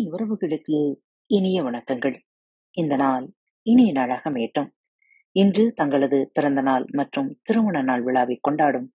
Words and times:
அன்பின் 0.00 0.12
உறவுகளுக்கு 0.12 0.96
இனிய 1.26 1.62
வணக்கங்கள். 1.62 2.20
இந்த 2.70 2.96
நாள் 2.96 3.32
இனிய 3.62 3.92
நாளாக 3.92 4.30
மேட்டும் 4.30 4.70
இன்று 5.32 5.72
தங்களது 5.72 6.30
பிறந்த 6.32 6.60
நாள் 6.60 6.84
மற்றும் 6.92 7.40
திருமண 7.42 7.82
நாள் 7.82 8.02
விழாவை 8.02 8.38
கொண்டாடும் 8.40 8.94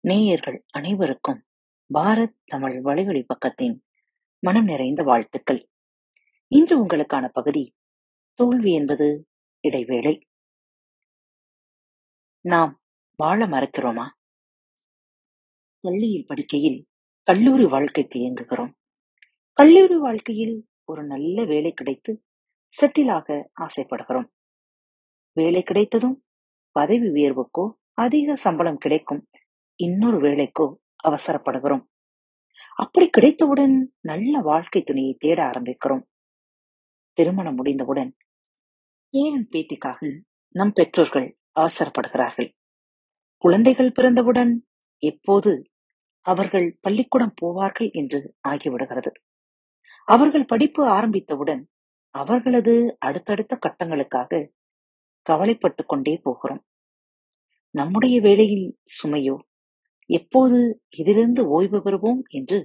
நேயர்கள் 0.00 0.64
அனைவருக்கும் 0.68 1.44
பாரத் 1.94 2.36
தமிழ் 2.44 2.84
வலைவழி 2.84 3.24
பக்கத்தின் 3.26 3.80
மனம் 4.38 4.64
நிறைந்த 4.64 5.02
வாழ்த்துக்கள். 5.02 5.68
இன்று 6.48 6.86
உங்களுக்கான 6.86 7.28
பகுதி 7.32 7.74
தோல்வி 8.34 8.72
என்பது 8.72 9.26
இடைவேளை. 9.60 10.26
நாம் 12.40 12.80
வாழ 13.16 13.46
மறக்கிறோமா? 13.46 14.06
பள்ளியில் 15.80 16.26
படிக்கையில் 16.28 16.84
கல்லூரி 17.22 17.64
வாழ்க்கைக்கு 17.64 18.18
இயங்குகிறோம். 18.18 18.76
கல்லூரி 19.58 19.96
வாழ்க்கையில் 19.96 20.56
ஒரு 20.84 21.02
நல்ல 21.04 21.44
வேலை 21.44 21.70
கிடைத்து 21.72 22.12
செட்டிலாக 22.74 23.38
ஆசைப்படுகிறோம். 23.54 24.28
வேலை 25.32 25.62
கிடைத்ததும் 25.62 26.14
பதவி 26.72 27.08
உயர்வுக்கோ 27.08 27.64
அதிக 27.94 28.36
சம்பளம் 28.36 28.76
கிடைக்கும் 28.76 29.28
இன்னொரு 29.80 30.18
வேலைக்கோ 30.18 30.66
அவசரப்படுகிறோம். 31.04 31.84
அப்படி 32.74 33.08
கிடைத்தவுடன் 33.08 33.92
நல்ல 34.00 34.40
வாழ்க்கை 34.40 34.82
துணையை 34.82 35.16
தேட 35.18 35.38
ஆரம்பிக்கிறோம். 35.42 36.04
திருமணம் 37.12 37.54
முடிந்தவுடன் 37.54 38.16
ஏன் 39.14 39.48
பேத்திக்காக 39.52 40.00
நம் 40.54 40.72
பெற்றோர்கள் 40.72 41.38
அவசரப்படுகிறார்கள்? 41.60 42.50
குழந்தைகள் 43.44 43.92
பிறந்தவுடன் 43.92 44.52
எப்போது 45.02 45.52
அவர்கள் 46.26 46.78
பள்ளிக்கூடம் 46.80 47.38
போவார்கள் 47.42 47.90
என்று 47.92 48.20
ஆகிவிடுகிறது. 48.40 49.12
அவர்கள் 50.08 50.44
படிப்பு 50.44 50.82
ஆரம்பித்தவுடன் 50.88 51.62
அவர்களது 52.14 52.74
அடுத்தடுத்த 52.98 53.58
கட்டங்களுக்காக 53.66 54.40
கவலைப்பட்டு 55.26 55.82
கொண்டே 55.84 56.14
போகிறோம். 56.22 56.62
நம்முடைய 57.74 58.20
வேலையில் 58.20 58.68
சுமையோ 58.96 59.36
எப்போது 60.10 60.58
இதிலிருந்து 60.96 61.42
ஓய்வு 61.48 61.78
பெறுவோம் 61.78 62.22
என்று 62.28 62.58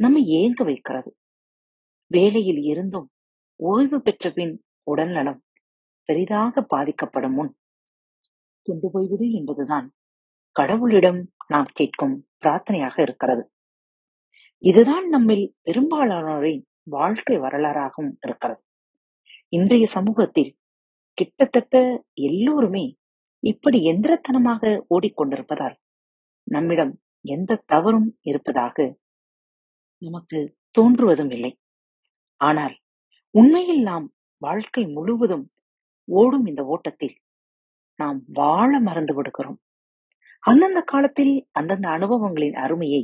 நம்மை 0.00 0.22
ஏங்க 0.38 0.64
வைக்கிறது. 0.64 1.10
வேலையில் 2.10 2.62
இருந்தும் 2.62 3.06
ஓய்வு 3.60 3.98
பெற்ற 4.00 4.30
பின் 4.30 4.54
உடல்நலம் 4.82 5.40
பெரிதாக 6.08 6.62
பாதிக்கப்படும் 6.62 7.32
முன் 7.32 7.52
கொண்டு 8.66 8.88
போய்விடு 8.94 9.26
என்பதுதான் 9.30 9.86
கடவுளிடம் 10.56 11.20
நாம் 11.46 11.70
கேட்கும் 11.72 12.14
பிரார்த்தனையாக 12.44 12.96
இருக்கிறது. 13.02 13.42
இதுதான் 14.64 15.06
நம்மில் 15.08 15.46
பெரும்பாலானோரின் 15.64 16.62
வாழ்க்கை 16.82 17.36
வரலாறாகவும் 17.38 18.12
இருக்கிறது. 18.22 18.60
இன்றைய 19.48 19.86
சமூகத்தில் 19.86 20.52
கிட்டத்தட்ட 21.18 22.04
எல்லோருமே 22.20 22.84
இப்படி 23.42 23.78
எந்திரத்தனமாக 23.90 24.62
ஓடிக்கொண்டிருப்பதால் 24.90 25.76
நம்மிடம் 26.46 26.92
எந்த 27.24 27.62
தவறும் 27.66 28.08
இருப்பதாக 28.22 28.86
நமக்கு 30.02 30.38
தோன்றுவதும் 30.78 31.30
இல்லை 31.30 31.52
ஆனால் 32.40 32.74
உண்மையில் 33.34 33.82
நாம் 33.82 34.06
வாழ்க்கை 34.42 34.86
முழுவதும் 34.86 35.46
ஓடும் 36.08 36.46
இந்த 36.46 36.62
ஓட்டத்தில் 36.64 37.16
நாம் 37.98 38.18
வாழ 38.32 38.80
மறந்து 38.80 39.14
விடுகிறோம். 39.14 39.58
அந்தந்த 40.44 40.80
காலத்தில் 40.82 41.34
அந்தந்த 41.50 41.86
அனுபவங்களின் 41.88 42.56
அருமையை 42.56 43.02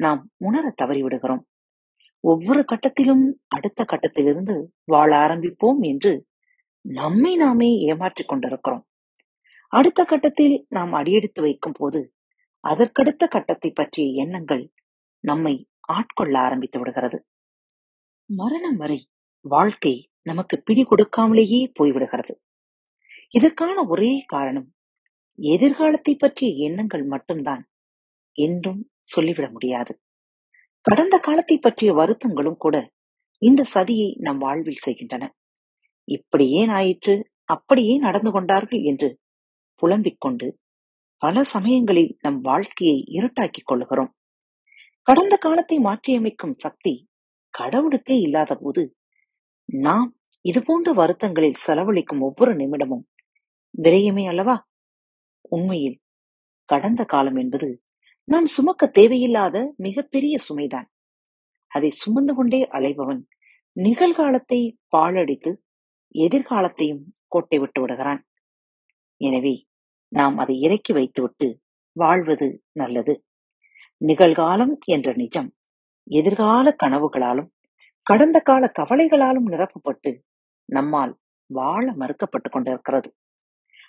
நாம் 0.00 0.20
உணர 0.36 0.74
தவறிவிடுகிறோம். 0.82 1.44
ஒவ்வொரு 2.24 2.62
கட்டத்திலும் 2.62 3.24
அடுத்த 3.48 3.84
கட்டத்திலிருந்து 3.84 4.54
வாழ 4.84 5.10
ஆரம்பிப்போம் 5.16 5.80
என்று 5.80 6.12
நம்மை 6.84 7.32
நாமே 7.36 7.70
ஏமாற்றிக் 7.86 8.28
கொண்டிருக்கிறோம். 8.28 8.84
அடுத்த 9.72 10.00
கட்டத்தில் 10.04 10.66
நாம் 10.68 10.92
அடியெடுத்து 10.92 11.40
வைக்கும் 11.42 11.76
போது 11.76 12.00
அதற்கடுத்த 12.64 13.24
கட்டத்தை 13.28 13.70
பற்றிய 13.70 14.24
எண்ணங்கள் 14.24 14.64
நம்மை 15.24 15.54
ஆட்கொள்ள 15.92 16.34
ஆரம்பித்து 16.38 16.78
விடுகிறது. 16.78 17.18
மரணம் 18.30 18.76
வரை 18.76 19.00
வாழ்க்கை 19.44 19.94
நமக்கு 20.22 20.56
பிடி 20.62 20.82
கொடுக்காமலேயே 20.84 21.60
போய்விடுகிறது. 21.78 22.34
இதற்கான 23.34 23.78
ஒரே 23.86 24.12
காரணம் 24.26 24.68
எதிர்காலத்தை 25.38 26.14
பற்றிய 26.14 26.68
எண்ணங்கள் 26.68 27.04
மட்டும்தான். 27.04 27.62
என்றும் 28.38 28.82
சொல்லிவிட 29.06 29.50
முடியாது. 29.50 29.92
கடந்த 30.86 31.18
காலத்தை 31.18 31.58
பற்றிய 31.58 31.92
வருத்தங்களும் 31.92 32.56
கூட 32.56 32.76
இந்த 33.42 33.64
சதியை 33.74 34.08
நம் 34.18 34.38
வாழ்வில் 34.38 34.82
செய்கின்றன. 34.82 35.24
இப்படி 36.08 36.50
ஏன் 36.50 36.68
ஆயிற்று? 36.68 37.14
அப்படியே 37.44 37.98
நடந்து 37.98 38.30
கொண்டார்கள் 38.30 38.82
என்று 38.82 39.08
புலம்பிக் 39.82 40.20
கொண்டு 40.20 40.46
பல 41.22 41.44
சமயங்களில் 41.44 42.18
நம் 42.20 42.40
வாழ்க்கையை 42.40 42.98
இருட்டாக்கிக் 43.08 43.66
கொள்கிறோம் 43.66 44.12
கடந்த 45.02 45.36
காலத்தை 45.36 45.78
மாற்றியமைக்கும் 45.78 46.54
சக்தி 46.54 47.08
கடவுளுக்கே 47.54 48.16
இல்லாத 48.18 48.54
போது 48.54 48.82
நாம் 49.68 50.08
இதுபோன்ற 50.44 50.92
வருத்தங்களில் 50.92 51.62
செலவழிக்கும் 51.66 52.20
ஒவ்வொரு 52.20 52.52
நிமிடமும் 52.54 53.04
விரயமே 53.74 54.24
அல்லவா? 54.28 54.56
உண்மையில் 55.48 55.98
கடந்த 56.68 57.04
காலம் 57.04 57.36
என்பது 57.36 57.68
நாம் 58.30 58.44
சுமக்க 58.44 58.86
தேவையில்லாத 58.86 59.74
மிகப்பெரிய 59.76 60.38
சுமைதான். 60.48 60.88
அதை 61.70 61.90
சுமந்து 61.90 62.34
கொண்டே 62.34 62.60
அலைபவன் 62.70 63.22
நிகழ்காலத்தை 63.76 64.60
பாழடித்து 64.96 65.50
எதிர்காலத்தையும் 66.14 67.02
கோட்டை 67.26 67.58
விட்டு 67.58 67.80
விடுகிறான். 67.80 68.20
எனவே 69.16 69.66
நாம் 70.08 70.36
அதை 70.36 70.60
இறக்கி 70.60 70.92
வைத்துவிட்டு 70.92 71.48
வாழ்வது 71.96 72.62
நல்லது. 72.72 73.24
நிகழ்காலம் 74.00 74.74
என்ற 74.86 75.12
நிஜம் 75.12 75.50
எதிர்கால 76.10 76.76
கனவுகளாலும் 76.84 77.50
கடந்த 78.06 78.38
கால 78.40 78.72
கவலைகளாலும் 78.78 79.50
நிரப்பப்பட்டு 79.50 80.12
நம்மால் 80.68 81.18
வாழ 81.50 81.84
மறுக்கப்பட்டுக் 81.92 82.50
கொண்டிருக்கிறது. 82.50 83.14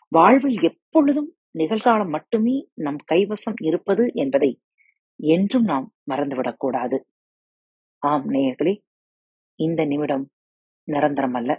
வாழ்வில் 0.07 0.59
எப்பொழுதும் 0.61 1.29
நிகழ்காலம் 1.55 2.09
மட்டுமே 2.09 2.55
நம் 2.73 2.99
கைவசம் 3.11 3.57
இருப்பது 3.61 4.11
என்பதை 4.13 4.51
என்றும் 5.19 5.63
நாம் 5.63 5.87
மறந்துவிடக்கூடாது. 6.11 6.97
ஆம் 8.03 8.29
நேயர்களே 8.29 8.73
இந்த 9.59 9.85
நிமிடம் 9.85 10.25
நிரந்தரம் 10.87 11.33
அல்ல. 11.33 11.51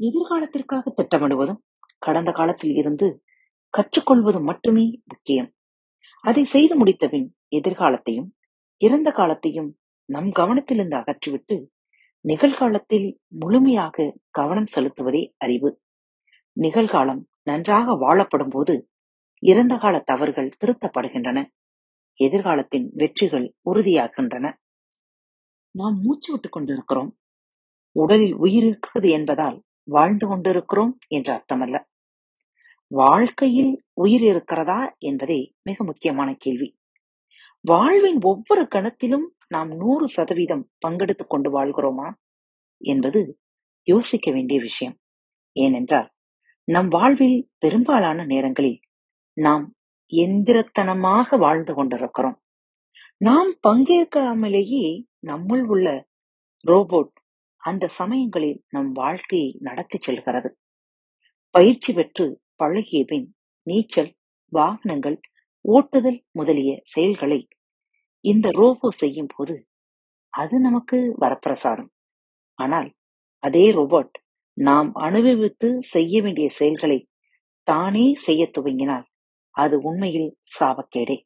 எதிர்காலத்திற்காக 0.00 0.92
திட்டமிடுவதும் 0.96 1.60
கடந்த 1.98 2.30
காலத்தில் 2.32 2.74
இருந்து 2.74 3.08
கற்றுக்கொள்வதும் 3.74 4.42
மட்டுமே 4.42 5.00
முக்கியம். 5.04 5.50
அதை 6.24 6.44
செய்து 6.44 6.74
முடித்தபின் 6.76 7.28
எதிர்காலத்தையும் 7.56 8.28
இறந்த 8.76 9.10
காலத்தையும் 9.10 9.70
நம் 10.08 10.30
கவனத்திலிருந்து 10.30 10.96
அகற்றிவிட்டு 10.96 11.56
நிகழ்காலத்தில் 12.24 13.08
முழுமையாக 13.26 14.16
கவனம் 14.30 14.70
செலுத்துவதே 14.74 15.22
அறிவு. 15.36 15.70
நிகழ்காலம் 16.56 17.22
நன்றாக 17.42 17.92
வாழப்படும் 17.92 18.50
போது 18.50 18.88
இறந்த 19.38 19.76
கால 19.76 19.98
தவறுகள் 19.98 20.56
திருத்தப்படுகின்றன. 20.64 21.46
எதிர்காலத்தின் 22.14 22.90
வெற்றிகள் 22.92 23.54
உறுதியாகின்றன. 23.70 24.52
நாம் 25.70 26.00
மூச்சு 26.02 26.32
விட்டுக் 26.32 26.52
கொண்டிருக்கிறோம். 26.52 27.16
உடலில் 27.92 28.34
உயிர் 28.34 28.64
இருக்கிறது 28.64 29.08
என்பதால் 29.08 29.62
வாழ்ந்து 29.84 30.26
கொண்டிருக்கிறோம் 30.26 30.98
என்ற 31.08 31.44
அர்த்தமல்ல. 31.44 31.84
வாழ்க்கையில் 32.86 33.84
உயிர் 33.92 34.22
இருக்கிறதா 34.22 34.94
என்பதே 34.98 35.54
மிக 35.62 35.84
முக்கியமான 35.84 36.34
கேள்வி. 36.38 36.78
வாழ்வின் 37.60 38.18
ஒவ்வொரு 38.22 38.68
கணத்திலும் 38.70 39.26
நாம் 39.48 39.68
நூறு 39.68 40.08
சதவீதம் 40.08 40.70
பங்கெடுத்துக் 40.88 41.28
கொண்டு 41.28 41.60
வாழ்கிறோமா 41.60 42.14
என்பது 42.76 43.38
யோசிக்க 43.82 44.32
வேண்டிய 44.32 44.60
விஷயம். 44.60 44.98
ஏனென்றால் 45.52 46.10
நம் 46.72 46.88
வாழ்வில் 46.88 47.38
பெரும்பாலான 47.58 48.24
நேரங்களில் 48.24 48.78
நாம் 49.36 49.64
எந்திரத்தனமாக 50.12 51.38
வாழ்ந்து 51.38 51.72
கொண்டிருக்கிறோம். 51.74 52.36
நாம் 53.20 53.50
பங்கேற்காமலேயே 53.68 54.84
நம்முள் 55.26 55.64
உள்ள 55.64 55.88
ரோபோட் 56.64 57.12
அந்த 57.62 57.90
சமயங்களில் 57.98 58.58
நம் 58.68 58.92
வாழ்க்கையை 58.92 59.50
நடத்தி 59.60 59.98
செல்கிறது. 60.00 60.50
பயிற்சி 61.54 61.92
பெற்று 61.92 62.26
பழகிய 62.56 63.02
பின் 63.04 63.28
நீச்சல் 63.66 64.12
வாகனங்கள் 64.52 65.18
ஓட்டுதல் 65.64 66.20
முதலிய 66.30 66.70
செயல்களை 66.84 67.40
இந்த 68.24 68.48
ரோபோ 68.50 68.88
செய்யும் 68.90 69.32
போது 69.36 69.54
அது 70.34 70.56
நமக்கு 70.60 70.98
வரப்பிரசாதம். 71.20 71.90
ஆனால் 72.58 72.90
அதே 73.42 73.66
ரோபோட் 73.72 74.14
நாம் 74.56 74.90
அனுபவித்து 74.94 75.68
செய்ய 75.82 76.14
வேண்டிய 76.22 76.48
செயல்களை 76.48 76.98
தானே 77.68 78.06
செய்ய 78.14 78.42
துவங்கினால் 78.58 79.06
அது 79.54 79.76
உண்மையில் 79.80 80.30
சாபக்கேடே. 80.58 81.16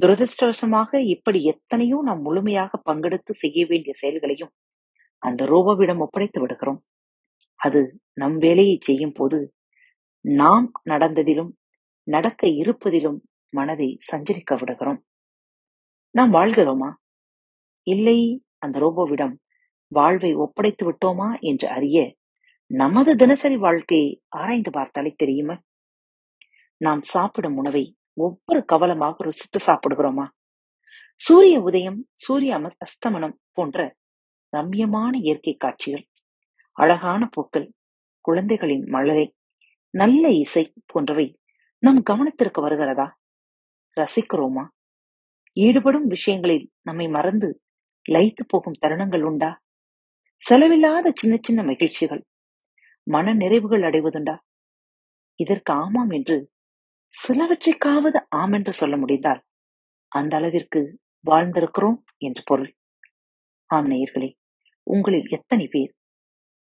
துரதிருஷ்டவசமாக 0.00 1.00
இப்படி 1.06 1.40
எத்தனையோ 1.44 1.96
நாம் 2.02 2.22
முழுமையாக 2.22 2.80
பங்கெடுத்து 2.84 3.32
செய்ய 3.34 3.66
வேண்டிய 3.66 3.92
செயல்களையும் 3.94 4.52
அந்த 5.22 5.44
ரோபோவிடம் 5.44 5.98
ஒப்படைத்து 5.98 6.40
விடுகிறோம். 6.40 6.80
அது 7.60 7.80
நம் 8.12 8.38
வேலையை 8.38 8.76
செய்யும் 8.80 9.12
போது 9.12 9.38
நாம் 10.24 10.66
நடந்ததிலும் 10.90 11.52
நடக்க 12.06 12.46
இருப்பதிலும் 12.62 13.18
மனதை 13.52 13.88
சஞ்சரிக்க 14.12 14.56
விடுகிறோம். 14.56 15.00
நாம் 16.14 16.32
வாழ்கிறோமா? 16.32 16.90
இல்லை 17.86 18.18
அந்த 18.58 18.76
ரோபோவிடம் 18.80 19.34
வாழ்வை 19.92 20.32
ஒப்படைத்து 20.34 20.84
விட்டோமா 20.90 21.28
என்று 21.40 21.68
அறிய 21.68 21.98
நமது 22.72 23.16
தினசரி 23.16 23.56
வாழ்க்கையை 23.56 24.22
ஆராய்ந்து 24.28 24.70
பார்த்தாலே 24.70 25.14
தெரியுமா? 25.16 25.56
நாம் 26.76 27.02
சாப்பிடும் 27.02 27.56
உணவை 27.56 27.96
ஒவ்வொரு 28.12 28.64
கவலமாக 28.64 29.24
ருசித்து 29.24 29.58
சாப்பிடுகிறோமா? 29.66 30.28
சூரிய 31.14 31.60
உதயம் 31.60 32.08
சூரிய 32.14 32.56
அம 32.58 32.70
அஸ்தமனம் 32.78 33.36
போன்ற 33.52 33.96
ரம்யமான 34.56 35.12
இயற்கை 35.16 35.54
காட்சிகள் 35.56 36.08
அழகான 36.72 37.28
பூக்கள் 37.30 37.68
குழந்தைகளின் 38.20 38.84
மலரை 38.88 39.34
நல்ல 39.90 40.28
இசை 40.28 40.74
போன்றவை 40.86 41.38
நம் 41.78 42.02
கவனத்திற்கு 42.10 42.60
வருகிறதா? 42.60 43.08
ரசிக்கிறோமா? 43.96 44.66
ஈடுபடும் 45.52 46.06
விஷயங்களில் 46.06 46.70
நம்மை 46.82 47.08
மறந்து 47.08 47.60
லைத்து 48.08 48.44
போகும் 48.46 48.80
தருணங்கள் 48.80 49.22
உண்டா? 49.22 49.62
செலவில்லாத 50.50 51.10
சின்ன 51.14 51.38
சின்ன 51.42 51.62
மகிழ்ச்சிகள் 51.62 52.22
மன 53.06 53.34
நிறைவுகள் 53.34 53.84
அடைவதுண்டா? 53.88 54.34
இதற்கு 55.40 55.72
ஆமாம் 55.72 56.10
என்று 56.10 56.36
சிலவற்றைக்காவது 57.14 58.18
ஆம் 58.28 58.52
என்று 58.52 58.72
சொல்ல 58.72 58.96
முடிந்தால் 58.96 59.40
அந்த 60.08 60.36
அளவிற்கு 60.36 60.80
வாழ்ந்திருக்கிறோம் 61.24 61.98
என்று 62.18 62.42
பொருள். 62.44 62.70
ஆம் 63.70 63.88
நேயர்களே 63.90 64.30
உங்களில் 64.86 65.28
எத்தனை 65.28 65.66
பேர் 65.66 65.92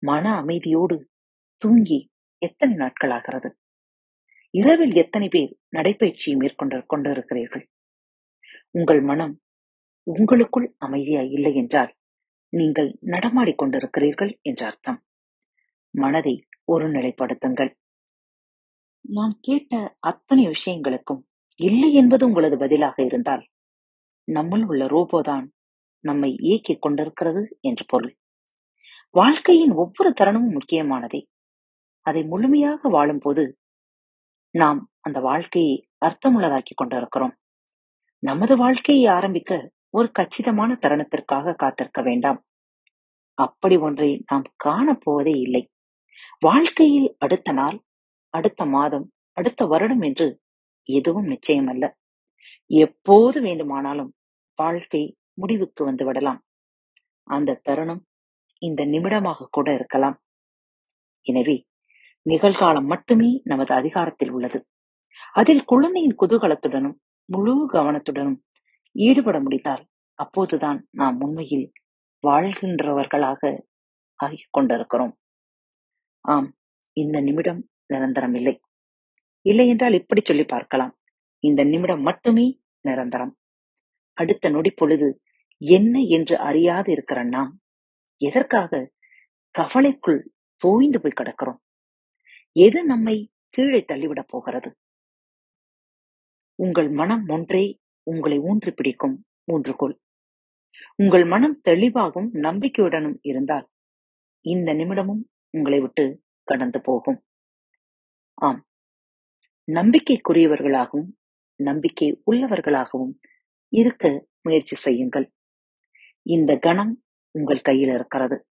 மன 0.02 0.24
அமைதியோடு 0.42 0.96
தூங்கி 1.62 1.98
எத்தனை 2.42 2.74
நாட்கள் 2.74 3.10
ஆகிறது 3.10 3.48
இரவில் 4.54 4.94
எத்தனை 4.94 5.28
பேர் 5.28 5.52
நடைபயிற்சியை 5.76 6.34
மேற்கொண்டு 6.36 6.78
கொண்டிருக்கிறீர்கள்? 6.86 7.64
உங்கள் 8.70 9.00
மனம் 9.00 9.34
உங்களுக்குள் 10.06 10.66
அமைதியா 10.78 11.22
இல்லை 11.36 11.52
என்றால் 11.54 11.92
நீங்கள் 12.52 12.90
நடமாடிக் 13.00 13.60
கொண்டிருக்கிறீர்கள் 13.62 14.32
என்ற 14.42 14.66
அர்த்தம். 14.66 14.98
மனதை 15.94 16.46
ஒருநிலைப்படுத்துங்கள். 16.72 17.70
நான் 19.00 19.34
கேட்ட 19.40 19.96
அத்தனை 20.00 20.44
விஷயங்களுக்கும் 20.46 21.22
இல்லை 21.60 21.92
என்பது 21.92 22.26
உங்களது 22.26 22.58
பதிலாக 22.58 23.02
இருந்தால் 23.02 23.48
நம்முள் 24.28 24.64
உள்ள 24.66 24.86
ரோபோதான் 24.86 25.46
நம்மை 26.04 26.30
இயக்கிக் 26.30 26.78
கொண்டிருக்கிறது 26.78 27.58
என்று 27.60 27.84
பொருள். 27.88 28.18
வாழ்க்கையின் 29.10 29.72
ஒவ்வொரு 29.72 30.12
தருணமும் 30.20 30.56
முக்கியமானதே. 30.58 31.20
அதை 32.06 32.24
முழுமையாக 32.24 32.88
வாழும்போது 32.88 33.58
நாம் 34.50 34.92
அந்த 35.00 35.20
வாழ்க்கையை 35.20 35.88
அர்த்தமுள்ளதாக்கி 36.06 36.74
கொண்டிருக்கிறோம். 36.74 37.34
நமது 38.18 38.56
வாழ்க்கையை 38.56 39.06
ஆரம்பிக்க 39.06 39.72
ஒரு 39.90 40.10
கச்சிதமான 40.10 40.78
தருணத்திற்காக 40.80 41.54
காத்திருக்க 41.54 42.02
வேண்டாம். 42.02 42.44
அப்படி 43.38 43.76
ஒன்றை 43.76 44.24
நாம் 44.26 44.42
காணப்போவதே 44.64 45.36
இல்லை. 45.40 45.70
வாழ்க்கையில் 46.42 47.16
அடுத்த 47.18 47.52
நாள் 47.52 47.78
அடுத்த 48.34 48.64
மாதம் 48.66 49.06
அடுத்த 49.32 49.66
வருடம் 49.66 50.00
என்று 50.00 50.26
எதுவும் 50.88 51.28
நிச்சயமல்ல. 51.28 51.84
எப்போது 52.70 53.38
வேண்டுமானாலும் 53.40 54.10
வாழ்க்கை 54.58 55.02
முடிவுக்கு 55.34 55.84
வந்து 55.84 56.04
விடலாம். 56.04 56.40
அந்த 57.28 57.60
தருணம் 57.62 58.02
இந்த 58.62 58.84
நிமிடமாக 58.84 59.48
கூட 59.50 59.68
இருக்கலாம். 59.74 60.16
எனவே 61.26 61.56
நிகழ்காலம் 62.26 62.84
மட்டுமே 62.84 63.30
நமது 63.44 63.74
அதிகாரத்தில் 63.74 64.30
உள்ளது. 64.30 64.58
அதில் 65.32 65.64
குழந்தையின் 65.64 66.18
குதூகலத்துடனும் 66.22 66.98
முழு 67.28 67.54
கவனத்துடனும் 67.72 68.38
ஈடுபட 68.96 69.36
முடிந்தால் 69.40 69.82
அப்போதுதான் 70.18 70.78
நாம் 70.90 71.18
உண்மையில் 71.20 71.66
வாழ்கின்றவர்களாக 72.24 73.40
ஆகிக் 74.20 74.50
கொண்டிருக்கிறோம். 74.50 75.14
ஆம் 76.24 76.48
இந்த 76.96 77.20
நிமிடம் 77.20 77.60
நிரந்தரம் 77.86 78.34
இல்லை. 78.34 78.54
இல்லை 79.46 79.68
என்றால் 79.68 79.92
இப்படி 79.92 80.20
சொல்லி 80.24 80.44
பார்க்கலாம். 80.44 80.92
இந்த 81.44 81.64
நிமிடம் 81.64 82.00
மட்டுமே 82.00 82.46
நிரந்தரம். 82.80 83.32
அடுத்த 84.18 84.48
நொடி 84.48 84.70
பொழுது 84.70 85.08
என்ன 85.58 86.00
என்று 86.00 86.38
அறியாது 86.38 86.92
இருக்கிற 86.92 87.24
நாம் 87.24 87.52
எதற்காக 88.20 88.92
கவலைக்குள் 89.54 90.20
தோய்ந்து 90.56 90.98
போய் 91.00 91.18
கிடக்கிறோம்? 91.20 91.60
எது 92.52 92.84
நம்மை 92.84 93.16
கீழே 93.48 93.84
தள்ளிவிடப் 93.88 94.28
போகிறது? 94.28 94.70
உங்கள் 96.58 96.90
மனம் 96.90 97.24
ஒன்றே 97.28 97.64
உங்களை 98.06 98.38
ஊன்றி 98.38 98.70
பிடிக்கும் 98.70 99.16
ஊன்றுகோல் 99.52 99.96
உங்கள் 100.94 101.24
மனம் 101.24 101.60
தெளிவாகவும் 101.60 102.30
நம்பிக்கையுடனும் 102.32 103.18
இருந்தால் 103.22 103.66
இந்த 104.44 104.72
நிமிடமும் 104.72 105.22
உங்களை 105.56 105.80
விட்டு 105.80 106.22
கடந்து 106.44 106.80
போகும். 106.80 107.24
ஆம். 108.34 108.66
நம்பிக்கைக்குரியவர்களாகவும் 109.72 111.12
நம்பிக்கை 111.56 112.22
உள்ளவர்களாகவும் 112.30 113.14
இருக்க 113.68 114.26
முயற்சி 114.42 114.76
செய்யுங்கள். 114.76 115.32
இந்த 116.22 116.56
கணம் 116.56 117.02
உங்கள் 117.30 117.60
கையில் 117.60 117.88
இருக்கிறது. 117.88 118.46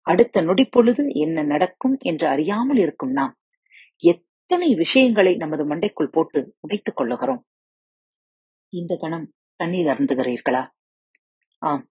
அடுத்த 0.00 0.42
நொடிப்பொழுது 0.42 1.08
என்ன 1.08 1.42
நடக்கும் 1.42 1.96
என்று 2.00 2.26
அறியாமல் 2.26 2.76
இருக்கும் 2.76 3.10
நாம் 3.10 3.38
எத்தனை 3.96 4.74
விஷயங்களை 4.74 5.36
நமது 5.36 5.68
மண்டைக்குள் 5.68 6.08
போட்டு 6.10 6.56
உடைத்துக் 6.60 7.00
கொள்ளுகிறோம். 7.00 7.42
இந்த 8.68 8.96
கணம் 9.00 9.32
தண்ணீர் 9.56 9.86
அருந்துகிறீர்களா? 9.86 10.68
ஆம். 11.58 11.88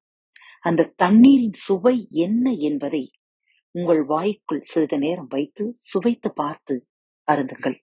அந்த 0.61 0.93
தண்ணீரின் 0.95 1.51
சுவை 1.51 2.07
என்ன 2.09 2.51
என்பதை 2.51 3.11
உங்கள் 3.77 4.01
வாய்க்குள் 4.03 4.62
சிறிது 4.62 4.97
நேரம் 4.97 5.27
வைத்து 5.27 5.63
சுவைத்து 5.89 6.29
பார்த்து 6.33 6.75
அருந்துங்கள். 7.27 7.77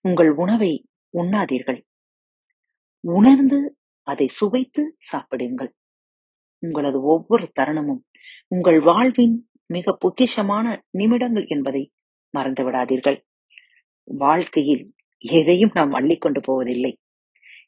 உங்கள் 0.00 0.30
உணவை 0.34 0.72
உண்ணாதீர்கள். 1.14 1.80
உணர்ந்து 3.04 3.58
அதை 4.06 4.26
சுவைத்து 4.28 4.82
சாப்பிடுங்கள். 5.10 5.72
உங்களது 6.62 6.98
ஒவ்வொரு 7.04 7.46
தருணமும் 7.60 8.02
உங்கள் 8.48 8.80
வாழ்வின் 8.80 9.36
மிக 9.66 9.94
பொக்கிஷமான 10.04 10.66
நிமிடங்கள் 10.90 11.46
என்பதை 11.46 11.82
மறந்து 12.34 12.62
விடாதீர்கள். 12.64 13.18
வாழ்க்கையில் 14.08 14.84
எதையும் 15.24 15.74
நாம் 15.74 15.92
அள்ளிக்கொண்டு 15.92 16.40
போவதில்லை. 16.40 16.92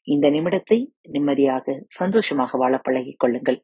இந்த 0.03 0.25
நிமிடத்தை 0.29 0.77
நிம்மதியாக 1.09 1.85
சந்தோஷமாக 1.87 2.57
வாழ 2.57 2.75
பழகிக் 2.77 3.19
கொள்ளுங்கள். 3.19 3.59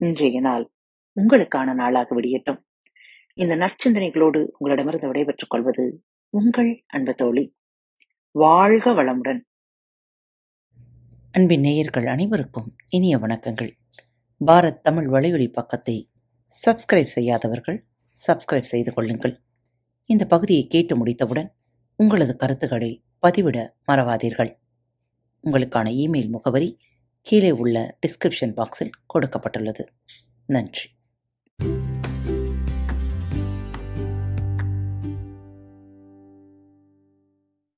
இன்றைய 0.00 0.40
நாள் 0.40 0.64
உங்களுக்கான 1.16 1.74
நாளாக 1.74 2.20
விடியட்டும். 2.20 2.64
இந்த 3.34 3.56
நற்சிந்தனைகளோடு 3.56 4.46
உங்களிடமிருந்து 4.58 5.06
விடைபெற்றுக் 5.06 5.50
கொள்வது 5.50 6.04
உங்கள் 6.28 6.84
அன்பு 6.86 7.14
தோழி. 7.14 7.56
வாழ்க 8.30 8.90
வளமுடன். 8.90 9.40
அன்பின் 11.32 11.60
நேயர்கள் 11.60 12.06
அனைவருக்கும் 12.06 12.76
இனிய 12.88 13.18
வணக்கங்கள். 13.18 13.70
பாரத் 14.46 14.80
தமிழ் 14.80 15.06
வலையொலி 15.06 15.52
பக்கத்தை 15.52 16.10
சப்ஸ்கிரைப் 16.66 17.04
செய்யாதவர்கள் 17.04 17.86
சப்ஸ்கிரைப் 18.26 18.60
செய்து 18.60 18.92
கொள்ளுங்கள். 18.92 19.40
இந்த 20.04 20.26
பகுதியை 20.26 20.66
கேட்டு 20.66 20.96
முடித்தவுடன் 20.96 21.54
உங்களது 21.96 22.36
கருத்துக்களை 22.36 23.04
பதிவிட 23.26 23.68
மறவாதீர்கள். 23.92 24.58
உங்களுக்கான 25.44 25.90
இமெயில் 25.90 26.28
முகவரி 26.28 26.78
கீழே 27.22 27.50
உள்ள 27.50 27.98
டிஸ்கிரிப்ஷன் 28.06 28.54
பாக்ஸில் 28.56 28.90
கொடுக்கப்பட்டுள்ளது. 29.14 29.86
நன்றி. 30.46 30.94
thank 31.58 31.70
you 31.70 31.85